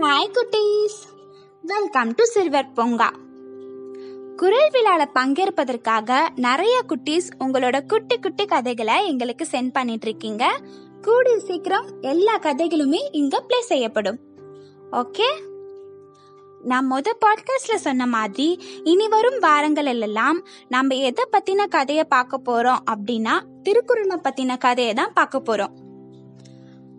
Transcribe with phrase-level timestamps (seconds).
[0.00, 0.96] Hi குட்டீஸ்.
[1.62, 3.06] Welcome to silver பொங்கா
[4.36, 10.60] குரல் விழால பங்கேற்பதற்காக நிறைய குட்டீஸ் உங்களோட குட்டி குட்டி கதைகளை எங்களுக்கு சென்ட் பண்ணிட்டு இருக்கீங்க.
[11.02, 14.18] கூடிய சீக்கிரம் எல்லா கதைகளுமே இங்க ப்ளே செய்யப்படும்.
[14.92, 15.30] ஓகே
[16.60, 22.84] நான் முத பாட்காஸ்ட்ல சொன்ன மாதிரி இனி வரும் வாரங்கள் எல்லாம் நம்ம எதை பத்தின கதையை பார்க்க போறோம்
[22.94, 25.85] அப்படின்னா திருக்குறளை பத்தின கதையை தான் பார்க்க போறோம்.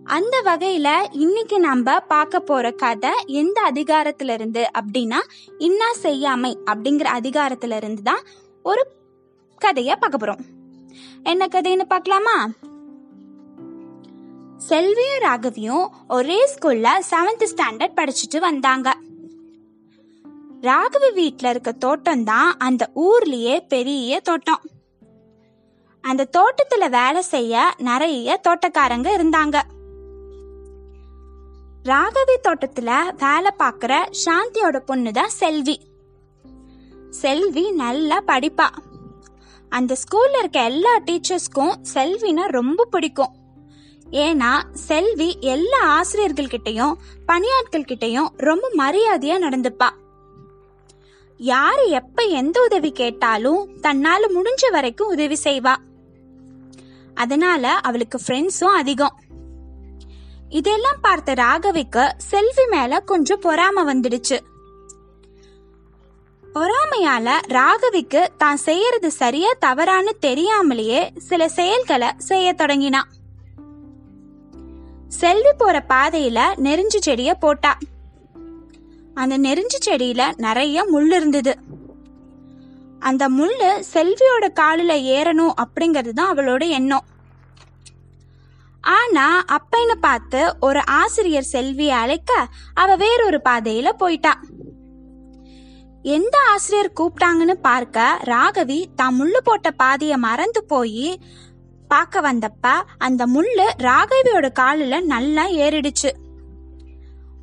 [0.07, 5.19] அந்த வகையில இன்னைக்கு நம்ம பார்க்க போற கதை எந்த அதிகாரத்துல இருந்து அப்படின்னா
[5.57, 8.23] இன்னா செய்யாமை அப்படிங்கிற அதிகாரத்துல இருந்து தான்
[8.63, 8.87] ஒரு
[9.65, 10.39] கதைய பார்க்க போறோம்.
[11.23, 12.49] என்ன கதைன்னு பார்க்கலாமா?
[14.69, 18.97] செல்வியும் ராகவியும் ஒரே ஸ்கூல்ல செவன்த் ஸ்டாண்டர்ட் படிச்சுட்டு வந்தாங்க.
[20.61, 24.61] ராகவி வீட்டில் இருக்க தோட்டம் தான் அந்த ஊர்லயே பெரிய தோட்டம்.
[26.01, 29.61] அந்த தோட்டத்துல வேலை செய்ய நிறைய தோட்டக்காரங்க இருந்தாங்க.
[31.87, 35.79] ராகவி தோட்டத்துல வேலை பார்க்குற சாந்தியோட பொண்ணு தான் செல்வி.
[37.09, 38.67] செல்வி நல்லா படிப்பா.
[39.69, 43.35] அந்த ஸ்கூல்ல இருக்க எல்லா டீச்சர்ஸ்க்கும் செல்வினா ரொம்ப பிடிக்கும்.
[44.11, 46.93] ஏன்னா செல்வி எல்லா ஆசிரியர்கள்கிட்டையும்
[47.27, 49.89] பணியாட்கள் கிட்டயும் ரொம்ப மரியாதையா நடந்துப்பா.
[51.37, 55.75] யாரு எப்ப எந்த உதவி கேட்டாலும் தன்னால முடிஞ்ச வரைக்கும் உதவி செய்வா.
[57.13, 59.19] அதனால அவளுக்கு ஃப்ரெண்ட்ஸும் அதிகம்.
[60.49, 64.39] இதெல்லாம் பார்த்த ராகவிக்கு செல்வி மேல கொஞ்சம் பொறாம வந்துடுச்சு.
[66.53, 73.07] பொறாமையால ராகவிக்கு தான் செய்யறது சரியா தவறான்னு தெரியாமலேயே சில செயல்களை செய்ய தொடங்கினான்
[75.07, 77.77] செல்வி போற பாதையில நெருஞ்சு செடிய போட்டா.
[79.13, 81.57] அந்த நெருஞ்சு செடியில நிறைய முள் இருந்தது.
[82.99, 87.03] அந்த முள்ளு செல்வியோட காலில் ஏறணும் அப்படிங்கிறது தான் அவளோட எண்ணம்.
[88.87, 94.33] ஆனா அப்பைன்னு பார்த்து ஒரு ஆசிரியர் செல்வியை அழைக்க அவ வேறொரு பாதையில போயிட்டா.
[96.01, 101.19] எந்த ஆசிரியர் கூப்பிட்டாங்கன்னு பார்க்க ராகவி தான் முள்ளு போட்ட பாதைய மறந்து போய்
[101.87, 102.67] பார்க்க வந்தப்ப
[102.97, 106.11] அந்த முள்ளு ராகவியோட காலில் நல்லா ஏறிடுச்சு.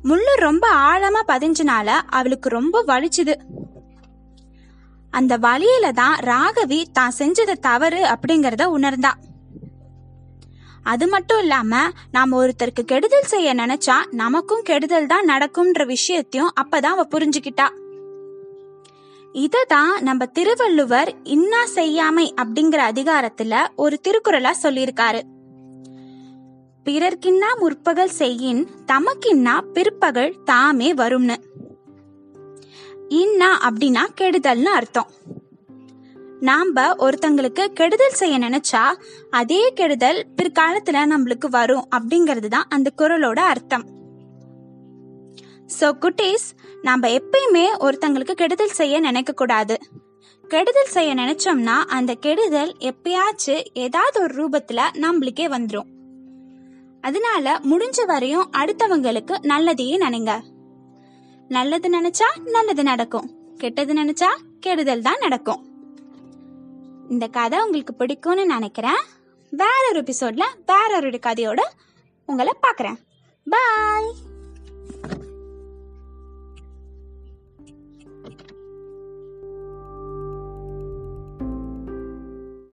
[0.03, 3.35] முள்ளு ரொம்ப ஆழமா பதிஞ்சனால அவளுக்கு ரொம்ப வலிச்சுது.
[5.11, 9.13] அந்த வலியில தான் ராகவி தான் செஞ்சது தவறு அப்படிங்கறத உணர்ந்தா.
[10.85, 11.77] அது மட்டும் இல்லாம
[12.11, 17.67] நாம ஒருத்தருக்கு கெடுதல் செய்ய நினைச்சா நமக்கும் கெடுதல் தான் நடக்கும்ன்ற விஷயத்தையும் அப்பதான் அவ புரிஞ்சுக்கிட்டா.
[19.33, 25.21] இததான் நம்ம திருவள்ளுவர் இன்னா செய்யாமை அப்படிங்கிற அதிகாரத்துல ஒரு திருக்குறளா சொல்லியிருக்காரு.
[26.85, 31.35] பிறர்க்கின்னா முற்பகல் செய்யின் தமக்கின்னா பிற்பகல் தாமே வரும்னு.
[33.09, 35.09] இன்னா அப்படின்னா கெடுதல்னு அர்த்தம்.
[36.41, 38.91] நாம ஒருத்தங்களுக்கு கெடுதல் செய்ய நினைச்சா
[39.29, 43.85] அதே கெடுதல் பிற்காலத்துல நம்மளுக்கு வரும் அப்படிங்கிறது தான் அந்த குரலோட அர்த்தம்.
[45.79, 46.47] சோ குட்டீஸ்
[46.81, 49.77] நாம எப்பயுமே ஒருத்தங்களுக்கு கெடுதல் செய்ய நினைக்க கூடாது.
[50.49, 55.89] கெடுதல் செய்ய நினைச்சோம்னா அந்த கெடுதல் எப்பயாச்சும் ஏதாவது ஒரு ரூபத்துல நம்மளுக்கே வந்துடும்
[57.01, 60.39] அதனால முடிஞ்ச வரையும் அடுத்தவங்களுக்கு நல்லதையே நினைங்க.
[61.47, 63.29] நல்லது நினைச்சா நல்லது நடக்கும்.
[63.57, 64.29] கெட்டது நினைச்சா
[64.59, 65.74] கெடுதல் தான் நடக்கும்.
[67.09, 69.01] இந்த கதை உங்களுக்கு பிடிக்கும்னு நினைக்கிறேன்.
[69.49, 71.61] வேற ஒரு எபிசோட்ல வேற ஒரு கதையோட
[72.25, 72.95] உங்களை பார்க்குறேன்.
[73.49, 74.15] பாய்